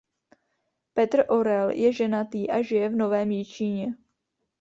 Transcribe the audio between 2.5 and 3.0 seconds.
žije v